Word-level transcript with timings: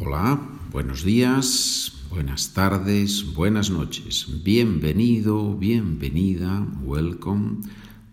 Hola, 0.00 0.40
buenos 0.70 1.02
días, 1.02 2.04
buenas 2.08 2.54
tardes, 2.54 3.34
buenas 3.34 3.68
noches. 3.68 4.44
Bienvenido, 4.44 5.56
bienvenida, 5.56 6.64
welcome 6.84 7.62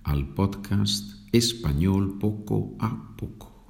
al 0.03 0.27
podcast 0.29 1.13
Español 1.31 2.17
poco 2.17 2.75
a 2.79 3.15
poco. 3.15 3.69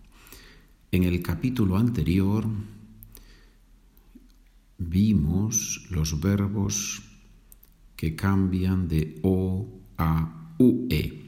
En 0.93 1.04
el 1.04 1.21
capítulo 1.21 1.75
anterior 1.75 2.46
vimos 4.77 5.86
los 5.89 6.21
verbos 6.21 7.02
que 7.97 8.16
cambian 8.16 8.88
de 8.88 9.20
O 9.23 9.68
a 9.97 10.54
UE. 10.57 11.27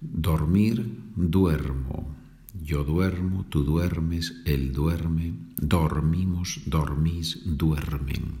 Dormir, 0.00 0.96
duermo. 1.16 2.25
Yo 2.62 2.84
duermo, 2.84 3.46
tú 3.48 3.64
duermes, 3.64 4.42
él 4.44 4.72
duerme, 4.72 5.34
dormimos, 5.56 6.60
dormís, 6.66 7.38
duermen. 7.44 8.38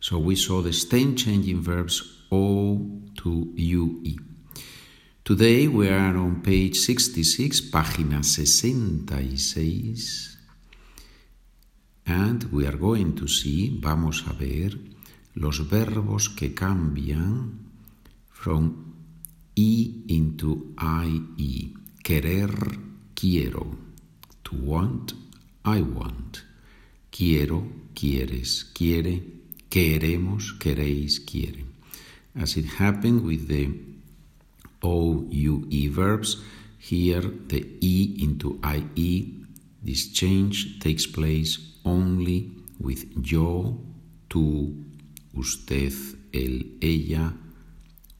So 0.00 0.18
we 0.18 0.36
saw 0.36 0.62
the 0.62 0.72
stem 0.72 1.16
changing 1.16 1.62
verbs 1.62 2.18
O 2.30 2.78
to 3.14 3.52
UE. 3.56 4.16
Today 5.24 5.68
we 5.68 5.88
are 5.88 6.16
on 6.16 6.42
page 6.42 6.76
66, 6.76 7.70
página 7.70 8.22
66, 8.22 10.36
and 12.06 12.44
we 12.52 12.66
are 12.66 12.76
going 12.76 13.14
to 13.14 13.28
see, 13.28 13.78
vamos 13.80 14.24
a 14.26 14.32
ver, 14.32 14.78
los 15.34 15.68
verbos 15.68 16.28
que 16.28 16.54
cambian 16.54 17.58
from 18.30 18.94
E 19.54 20.04
into 20.08 20.74
IE. 20.80 21.74
Querer, 22.02 22.87
quiero. 23.18 23.76
To 24.44 24.56
want, 24.56 25.12
I 25.64 25.80
want. 25.82 26.42
Quiero, 27.10 27.68
quieres, 27.94 28.64
quiere. 28.72 29.22
Queremos, 29.68 30.52
queréis, 30.58 31.18
quiere. 31.26 31.64
As 32.36 32.56
it 32.56 32.64
happened 32.78 33.24
with 33.24 33.48
the 33.48 33.70
OUE 34.84 35.90
verbs, 35.90 36.36
here 36.78 37.22
the 37.48 37.66
E 37.80 38.16
into 38.20 38.60
IE, 38.64 39.34
this 39.82 40.12
change 40.12 40.78
takes 40.78 41.06
place 41.06 41.58
only 41.84 42.52
with 42.78 43.04
yo, 43.20 43.80
tú, 44.30 44.84
usted, 45.34 45.92
él, 46.32 46.78
ella, 46.80 47.34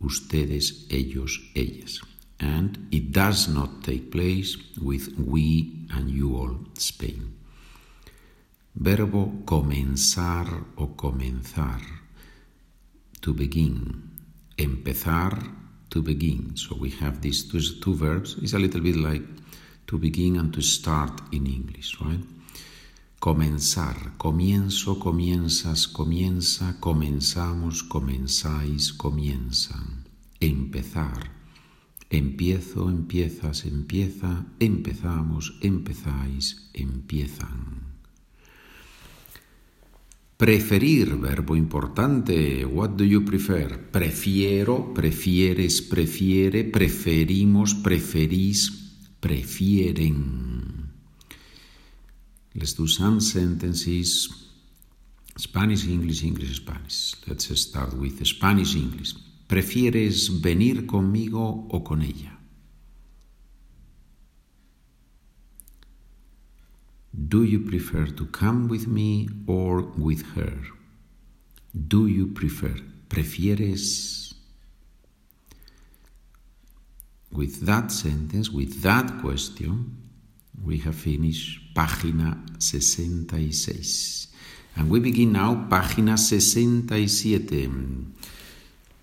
ustedes, 0.01 0.87
ellos, 0.91 1.39
ellas. 1.55 2.01
And 2.41 2.89
it 2.91 3.13
does 3.13 3.49
not 3.49 3.83
take 3.83 4.11
place 4.13 4.57
with 4.81 5.13
we 5.19 5.87
and 5.91 6.09
you 6.11 6.37
all, 6.37 6.57
Spain. 6.75 7.35
Verbo 8.75 9.43
comenzar 9.45 10.65
o 10.77 10.95
comenzar, 10.95 11.83
to 13.21 13.35
begin, 13.35 14.03
empezar, 14.57 15.37
to 15.91 16.01
begin. 16.01 16.57
So 16.57 16.77
we 16.77 16.91
have 17.01 17.21
these 17.21 17.43
two, 17.49 17.61
two 17.81 17.95
verbs. 17.95 18.37
It's 18.41 18.53
a 18.53 18.59
little 18.59 18.81
bit 18.81 18.97
like 18.97 19.27
to 19.89 19.99
begin 19.99 20.37
and 20.37 20.55
to 20.55 20.63
start 20.63 21.21
in 21.33 21.47
English, 21.47 22.01
right? 22.01 22.23
Comenzar, 23.19 24.17
comienzo, 24.17 25.01
comienzas, 25.01 25.89
comienza, 25.89 26.77
comenzamos, 26.79 27.83
comenzáis, 27.83 28.93
comienzan. 28.93 30.05
Empezar, 30.41 31.38
empiezo, 32.11 32.89
empiezas, 32.89 33.65
empieza, 33.65 34.47
empezamos, 34.59 35.59
empezáis, 35.63 36.71
empiezan. 36.75 37.89
Preferir, 40.39 41.17
verbo 41.17 41.57
importante. 41.57 42.65
What 42.65 42.91
do 42.91 43.05
you 43.05 43.25
prefer? 43.25 43.91
Prefiero, 43.91 44.95
prefieres, 44.95 45.83
prefiere, 45.83 46.63
preferimos, 46.63 47.75
preferís, 47.75 48.71
prefieren. 49.19 50.93
Let's 52.55 52.77
do 52.77 52.87
some 52.87 53.21
sentences. 53.21 54.31
Spanish, 55.37 55.87
English, 55.87 56.23
English, 56.23 56.57
Spanish. 56.57 57.15
Let's 57.27 57.47
start 57.61 57.95
with 57.95 58.25
Spanish, 58.25 58.77
English. 58.77 59.15
¿Prefieres 59.49 60.43
venir 60.43 60.87
conmigo 60.87 61.67
o 61.71 61.83
con 61.83 62.03
ella? 62.03 62.39
Do 67.13 67.45
you 67.45 67.61
prefer 67.61 68.15
to 68.15 68.27
come 68.27 68.69
with 68.69 68.87
me 68.87 69.29
or 69.47 69.83
with 69.97 70.23
her? 70.37 70.53
Do 71.73 72.07
you 72.07 72.27
prefer? 72.35 72.75
¿Prefieres? 73.09 74.35
With 77.33 77.65
that 77.65 77.91
sentence, 77.91 78.51
with 78.51 78.83
that 78.83 79.21
question, 79.23 79.97
we 80.63 80.77
have 80.79 80.95
finished 80.95 81.75
página 81.75 82.39
66. 82.61 84.29
And 84.77 84.91
we 84.91 85.01
begin 85.01 85.33
now 85.33 85.67
página 85.71 86.19
67. 86.19 88.15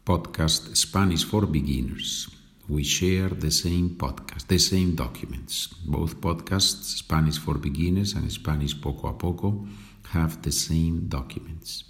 Podcast 0.04 0.76
Spanish 0.76 1.24
for 1.24 1.46
Beginners. 1.46 2.28
We 2.68 2.82
share 2.82 3.28
the 3.28 3.52
same 3.52 3.90
podcast, 3.90 4.48
the 4.48 4.58
same 4.58 4.96
documents. 4.96 5.68
Both 5.86 6.20
podcasts, 6.20 6.96
Spanish 6.98 7.38
for 7.38 7.58
Beginners 7.58 8.14
and 8.14 8.32
Spanish 8.32 8.80
Poco 8.80 9.06
a 9.06 9.12
Poco, 9.12 9.64
have 10.08 10.42
the 10.42 10.50
same 10.50 11.06
documents. 11.06 11.84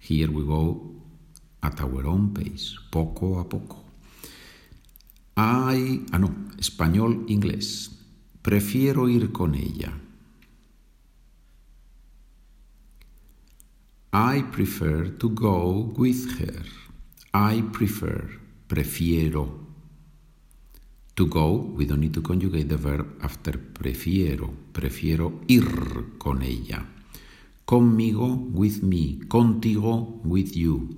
Here 0.00 0.32
we 0.32 0.44
go 0.44 0.96
at 1.62 1.80
our 1.80 2.08
own 2.08 2.34
pace, 2.34 2.76
poco 2.90 3.38
a 3.38 3.44
poco. 3.44 3.84
I, 5.36 6.00
ah 6.12 6.18
no, 6.18 6.34
español, 6.58 7.24
inglés. 7.28 7.92
Prefiero 8.42 9.08
ir 9.08 9.30
con 9.30 9.54
ella. 9.54 10.00
I 14.16 14.42
prefer 14.42 15.08
to 15.18 15.28
go 15.30 15.92
with 15.96 16.38
her. 16.38 16.62
I 17.32 17.62
prefer, 17.72 18.30
prefiero. 18.68 19.58
To 21.16 21.26
go, 21.26 21.56
we 21.74 21.84
don't 21.84 21.98
need 21.98 22.14
to 22.14 22.22
conjugate 22.22 22.68
the 22.68 22.76
verb 22.76 23.18
after 23.22 23.58
prefiero. 23.58 24.54
Prefiero 24.72 25.40
ir 25.48 26.16
con 26.16 26.42
ella. 26.42 26.86
Conmigo, 27.64 28.36
with 28.52 28.84
me. 28.84 29.18
Contigo, 29.26 30.20
with 30.22 30.54
you. 30.54 30.96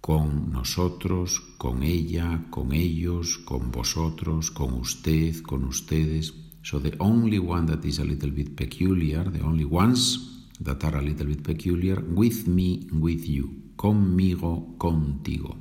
Con 0.00 0.50
nosotros, 0.50 1.38
con 1.58 1.82
ella, 1.82 2.46
con 2.48 2.72
ellos, 2.72 3.36
con 3.36 3.70
vosotros, 3.70 4.50
con 4.50 4.72
usted, 4.80 5.42
con 5.42 5.64
ustedes. 5.64 6.32
So 6.62 6.80
the 6.80 6.96
only 7.00 7.38
one 7.38 7.66
that 7.66 7.84
is 7.84 7.98
a 7.98 8.04
little 8.04 8.30
bit 8.30 8.56
peculiar, 8.56 9.24
the 9.24 9.44
only 9.44 9.66
ones 9.66 10.37
that 10.60 10.84
are 10.84 10.96
a 10.96 11.02
little 11.02 11.26
bit 11.26 11.42
peculiar, 11.42 12.00
with 12.00 12.46
me, 12.46 12.86
with 12.92 13.24
you. 13.24 13.72
Conmigo, 13.76 14.74
contigo. 14.76 15.56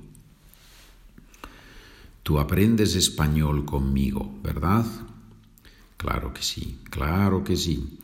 Tú 2.24 2.40
aprendes 2.40 2.96
español 2.96 3.64
conmigo, 3.64 4.40
¿verdad? 4.44 4.86
Claro 5.98 6.34
que 6.34 6.42
sí, 6.42 6.78
claro 6.90 7.44
que 7.44 7.56
sí. 7.56 8.00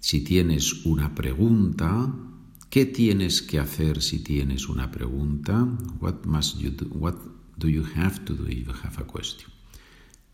Si 0.00 0.20
tienes 0.22 0.84
una 0.84 1.14
pregunta, 1.14 2.12
¿qué 2.70 2.86
tienes 2.86 3.42
que 3.42 3.58
hacer 3.58 4.02
si 4.02 4.18
tienes 4.20 4.68
una 4.68 4.90
pregunta? 4.90 5.66
What 6.00 6.24
must 6.24 6.58
you 6.58 6.70
do? 6.70 6.86
What 6.86 7.16
do 7.56 7.68
you 7.68 7.84
have 7.96 8.24
to 8.24 8.34
do 8.34 8.46
if 8.46 8.66
you 8.66 8.72
have 8.84 8.98
a 8.98 9.04
question? 9.04 9.50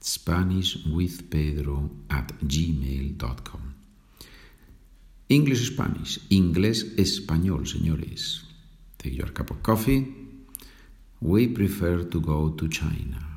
SpanishWithPedro 0.01 1.91
at 2.09 2.33
gmail.com. 2.41 3.74
English 5.29 5.67
Spanish, 5.67 6.21
inglés 6.29 6.95
español, 6.97 7.67
señores. 7.67 8.45
Take 8.99 9.17
your 9.17 9.33
cup 9.33 9.51
of 9.51 9.63
coffee. 9.63 10.07
We 11.21 11.49
prefer 11.49 12.05
to 12.05 12.21
go 12.21 12.51
to 12.51 12.69
China. 12.69 13.35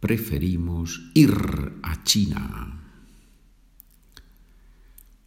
preferimos 0.00 1.10
ir 1.14 1.34
a 1.82 2.02
China. 2.04 2.80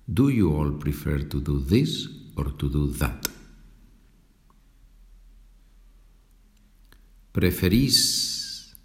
Do 0.08 0.30
you 0.30 0.56
all 0.56 0.80
prefer 0.80 1.28
to 1.28 1.40
do 1.40 1.60
this 1.60 2.10
or 2.36 2.52
to 2.58 2.70
do 2.70 2.92
that? 2.94 3.28
¿Preferís 7.32 8.76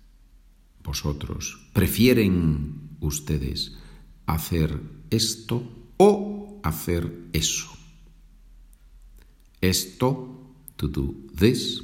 vosotros, 0.84 1.70
prefieren 1.72 2.85
ustedes 3.00 3.76
hacer 4.26 4.80
esto 5.10 5.62
o 5.96 6.60
hacer 6.62 7.12
eso? 7.32 7.68
Esto, 9.60 10.52
to 10.76 10.88
do 10.88 11.26
this, 11.32 11.82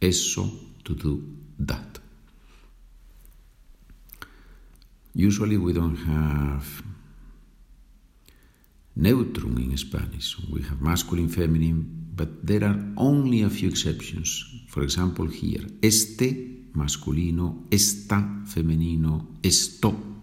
Eso, 0.00 0.50
to 0.84 0.94
do 0.94 1.22
that. 1.58 1.98
Usually 5.14 5.56
we 5.56 5.72
don't 5.72 5.96
have 5.96 6.82
neutrum 8.96 9.58
in 9.58 9.76
Spanish. 9.76 10.36
We 10.50 10.62
have 10.62 10.80
masculine, 10.80 11.28
feminine, 11.28 12.12
but 12.14 12.46
there 12.46 12.64
are 12.64 12.78
only 12.96 13.42
a 13.42 13.50
few 13.50 13.68
exceptions. 13.68 14.44
For 14.68 14.84
example, 14.84 15.26
here, 15.26 15.66
este 15.82 16.68
masculino, 16.74 17.66
esta 17.70 18.44
femenino, 18.46 19.26
esto 19.42 20.17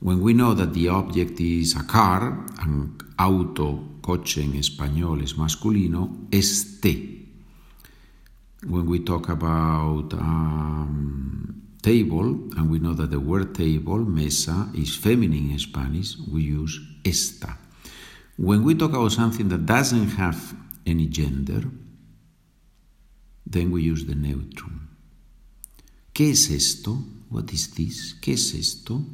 When 0.00 0.20
we 0.20 0.34
know 0.34 0.54
that 0.54 0.74
the 0.74 0.88
object 0.88 1.40
is 1.40 1.74
a 1.74 1.82
car, 1.82 2.46
an 2.60 2.98
auto, 3.18 3.98
coche 4.02 4.42
en 4.42 4.54
español 4.54 5.22
es 5.22 5.36
masculino, 5.36 6.28
este. 6.30 7.26
When 8.68 8.86
we 8.86 9.00
talk 9.00 9.28
about 9.28 10.12
um, 10.14 11.62
table, 11.82 12.50
and 12.56 12.70
we 12.70 12.78
know 12.78 12.94
that 12.94 13.10
the 13.10 13.20
word 13.20 13.54
table, 13.54 13.98
mesa, 13.98 14.68
is 14.74 14.94
feminine 14.96 15.50
in 15.50 15.58
Spanish, 15.58 16.16
we 16.18 16.42
use 16.42 16.78
esta. 17.04 17.56
When 18.36 18.64
we 18.64 18.74
talk 18.74 18.90
about 18.90 19.12
something 19.12 19.48
that 19.48 19.66
doesn't 19.66 20.10
have 20.10 20.54
any 20.84 21.06
gender, 21.06 21.62
then 23.46 23.70
we 23.70 23.82
use 23.82 24.04
the 24.04 24.14
neutrum. 24.14 24.86
¿Qué 26.16 26.30
es 26.30 26.48
esto? 26.48 27.04
What 27.28 27.52
is 27.52 27.74
this? 27.74 28.16
¿Qué 28.22 28.32
es 28.32 28.54
esto? 28.54 29.04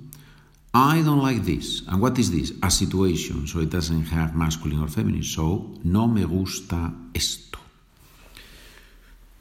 I 0.72 1.02
don't 1.02 1.20
like 1.20 1.42
this. 1.42 1.82
And 1.88 2.00
what 2.00 2.16
is 2.16 2.30
this? 2.30 2.52
A 2.62 2.70
situation, 2.70 3.48
so 3.48 3.58
it 3.58 3.70
doesn't 3.70 4.04
have 4.04 4.36
masculine 4.36 4.80
or 4.80 4.86
feminine. 4.86 5.24
So, 5.24 5.74
no 5.82 6.06
me 6.06 6.22
gusta 6.22 6.94
esto. 7.12 7.58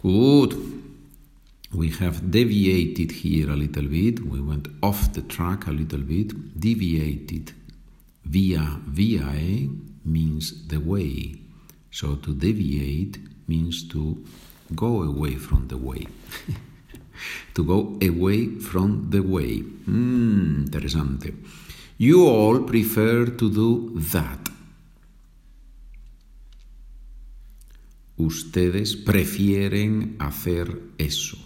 Good. 0.02 0.58
We 1.72 1.92
have 2.00 2.32
deviated 2.32 3.12
here 3.12 3.52
a 3.52 3.56
little 3.56 3.88
bit. 3.88 4.26
We 4.26 4.42
went 4.42 4.68
off 4.82 5.14
the 5.14 5.22
track 5.22 5.68
a 5.68 5.72
little 5.72 6.02
bit. 6.02 6.60
Deviated 6.60 7.54
via 8.26 8.80
via 8.88 9.70
means 10.04 10.68
the 10.68 10.80
way. 10.80 11.36
So 11.92 12.16
to 12.16 12.34
deviate 12.34 13.20
means 13.48 13.88
to 13.90 14.26
go 14.74 15.04
away 15.04 15.36
from 15.36 15.68
the 15.68 15.78
way. 15.78 16.08
to 17.54 17.64
go 17.64 17.98
away 18.02 18.60
from 18.60 19.10
the 19.10 19.20
way. 19.20 19.64
Mm, 19.88 20.66
interesante. 20.66 21.34
You 21.98 22.26
all 22.28 22.64
prefer 22.64 23.26
to 23.36 23.50
do 23.50 23.94
that. 24.12 24.50
Ustedes 28.18 28.96
prefieren 28.96 30.16
hacer 30.20 30.80
eso. 30.98 31.38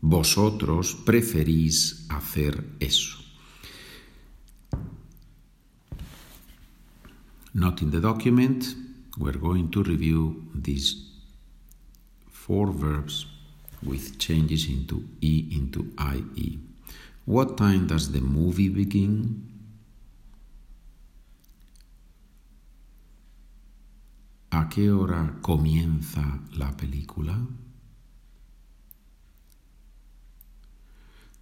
Vosotros 0.00 0.94
preferís 0.94 2.06
hacer 2.10 2.62
eso. 2.80 3.18
Not 7.54 7.82
in 7.82 7.90
the 7.90 8.00
document, 8.00 8.74
we're 9.16 9.38
going 9.38 9.70
to 9.70 9.82
review 9.82 10.44
these 10.54 11.10
four 12.30 12.72
verbs 12.72 13.33
with 13.84 14.18
changes 14.18 14.68
into 14.68 15.04
E 15.20 15.48
into 15.52 15.92
IE. 15.98 16.58
What 17.24 17.56
time 17.56 17.86
does 17.86 18.12
the 18.12 18.20
movie 18.20 18.68
begin? 18.68 19.50
¿A 24.50 24.68
qué 24.68 24.90
hora 24.90 25.38
comienza 25.42 26.40
la 26.56 26.70
película? 26.76 27.46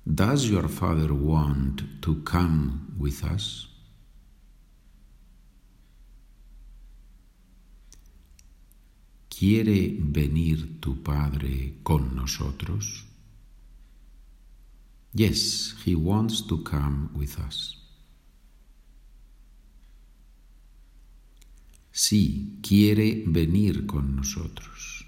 Does 0.06 0.48
your 0.48 0.68
father 0.68 1.12
want 1.12 1.82
to 2.02 2.22
come 2.22 2.94
with 2.98 3.22
us? 3.22 3.71
¿Quiere 9.42 9.98
venir 9.98 10.78
tu 10.80 11.02
padre 11.02 11.80
con 11.82 12.14
nosotros? 12.14 13.04
Yes, 15.12 15.74
he 15.84 15.96
wants 15.96 16.46
to 16.46 16.62
come 16.62 17.10
with 17.12 17.40
us. 17.40 17.76
Sí, 21.90 22.60
quiere 22.62 23.24
venir 23.26 23.84
con 23.84 24.14
nosotros. 24.14 25.04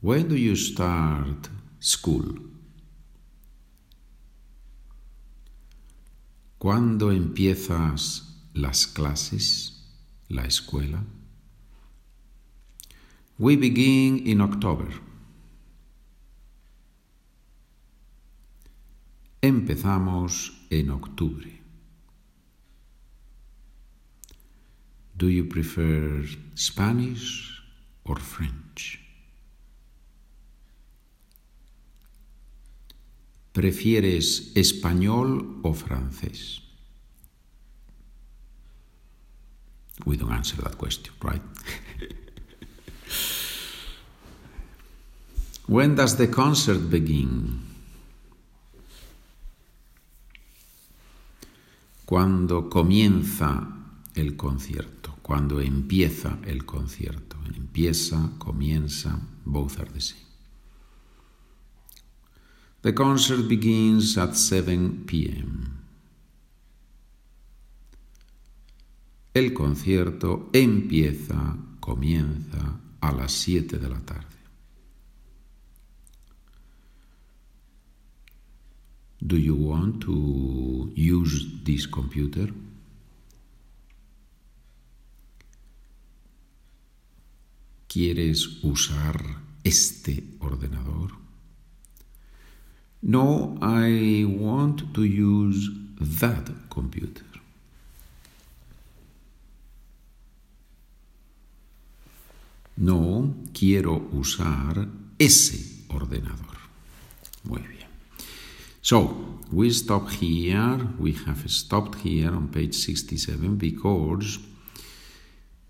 When 0.00 0.26
do 0.26 0.34
you 0.34 0.56
start 0.56 1.50
school? 1.78 2.40
¿Cuándo 6.56 7.12
empiezas 7.12 8.40
las 8.54 8.86
clases, 8.86 9.84
la 10.30 10.46
escuela? 10.46 11.04
We 13.36 13.56
begin 13.56 14.26
in 14.26 14.40
October. 14.40 14.88
Empezamos 19.42 20.52
en 20.70 20.90
octubre. 20.90 21.50
Do 25.16 25.28
you 25.28 25.44
prefer 25.44 26.24
Spanish 26.54 27.60
or 28.04 28.20
French? 28.20 29.00
¿Prefieres 33.52 34.52
español 34.54 35.60
o 35.62 35.74
francés? 35.74 36.60
We 40.04 40.16
don't 40.16 40.32
answer 40.32 40.56
that 40.62 40.78
question, 40.78 41.14
right? 41.22 41.42
When 45.66 45.94
does 45.94 46.16
the 46.16 46.30
concert 46.30 46.90
begin? 46.90 47.60
Cuando 52.04 52.68
comienza 52.68 53.66
el 54.14 54.36
concierto, 54.36 55.16
cuando 55.22 55.60
empieza 55.60 56.38
el 56.44 56.66
concierto. 56.66 57.36
Empieza, 57.56 58.32
comienza, 58.38 59.18
both 59.44 59.78
are 59.80 59.90
the 59.90 60.00
same. 60.00 60.20
The 62.82 62.92
concert 62.92 63.48
begins 63.48 64.18
at 64.18 64.34
7 64.34 65.04
p.m. 65.06 65.84
El 69.32 69.54
concierto 69.54 70.50
empieza, 70.52 71.56
comienza 71.80 72.78
a 73.00 73.12
las 73.12 73.32
7 73.32 73.78
de 73.78 73.88
la 73.88 74.00
tarde. 74.00 74.33
Do 79.26 79.38
you 79.38 79.54
want 79.54 80.02
to 80.02 80.92
use 80.94 81.46
this 81.64 81.86
computer? 81.86 82.52
¿Quieres 87.88 88.62
usar 88.62 89.24
este 89.62 90.22
ordenador? 90.40 91.12
No, 93.00 93.56
I 93.62 94.26
want 94.26 94.92
to 94.92 95.04
use 95.04 95.70
that 96.00 96.50
computer. 96.68 97.24
No, 102.76 103.34
quiero 103.54 104.06
usar 104.12 104.86
ese 105.18 105.84
ordenador. 105.88 106.33
So, 108.84 109.16
we 109.50 109.70
stop 109.70 110.10
here, 110.10 110.78
we 110.98 111.12
have 111.24 111.50
stopped 111.50 111.94
here 112.00 112.28
on 112.28 112.48
page 112.48 112.74
67 112.74 113.56
because 113.56 114.38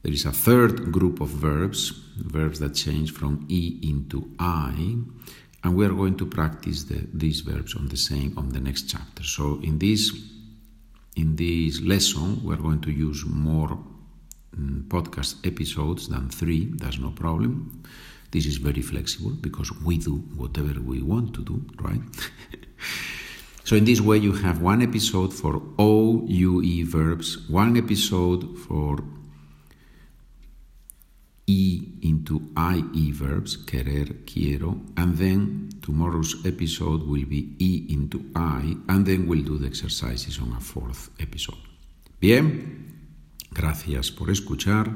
there 0.02 0.12
is 0.12 0.24
a 0.24 0.32
third 0.32 0.90
group 0.90 1.20
of 1.20 1.28
verbs, 1.28 1.90
verbs 2.16 2.58
that 2.58 2.74
change 2.74 3.12
from 3.12 3.46
E 3.48 3.78
into 3.84 4.28
I, 4.40 4.96
and 5.62 5.76
we 5.76 5.86
are 5.86 5.94
going 5.94 6.16
to 6.16 6.26
practice 6.26 6.82
the, 6.82 7.06
these 7.12 7.42
verbs 7.42 7.76
on 7.76 7.86
the 7.86 7.96
same 7.96 8.36
on 8.36 8.48
the 8.48 8.58
next 8.58 8.90
chapter. 8.90 9.22
So 9.22 9.60
in 9.62 9.78
this 9.78 10.10
in 11.14 11.36
this 11.36 11.80
lesson, 11.82 12.42
we 12.42 12.52
are 12.52 12.62
going 12.68 12.80
to 12.80 12.90
use 12.90 13.24
more 13.24 13.78
um, 14.56 14.86
podcast 14.88 15.46
episodes 15.46 16.08
than 16.08 16.30
three. 16.30 16.72
That's 16.74 16.98
no 16.98 17.10
problem. 17.10 17.84
This 18.34 18.46
is 18.46 18.56
very 18.56 18.82
flexible 18.82 19.30
because 19.30 19.70
we 19.86 19.98
do 19.98 20.16
whatever 20.34 20.80
we 20.80 21.00
want 21.02 21.34
to 21.34 21.44
do, 21.44 21.64
right? 21.78 22.02
So 23.64 23.76
in 23.76 23.86
this 23.86 23.98
way, 23.98 24.18
you 24.18 24.32
have 24.32 24.60
one 24.60 24.82
episode 24.82 25.32
for 25.32 25.62
OUE 25.78 26.84
verbs, 26.84 27.48
one 27.48 27.78
episode 27.78 28.58
for 28.58 29.02
E 31.46 31.82
into 32.02 32.50
IE 32.58 33.10
verbs, 33.12 33.56
querer, 33.56 34.06
quiero, 34.26 34.80
and 34.98 35.16
then 35.16 35.70
tomorrow's 35.80 36.44
episode 36.44 37.06
will 37.06 37.24
be 37.24 37.56
E 37.58 37.86
into 37.88 38.30
I, 38.36 38.76
and 38.88 39.06
then 39.06 39.26
we'll 39.26 39.44
do 39.44 39.56
the 39.56 39.66
exercises 39.66 40.38
on 40.38 40.52
a 40.52 40.60
fourth 40.60 41.08
episode. 41.18 41.58
Bien, 42.20 43.08
gracias 43.50 44.10
por 44.10 44.30
escuchar, 44.30 44.92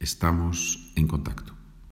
estamos 0.00 0.92
en 0.96 1.06
contacto. 1.06 1.57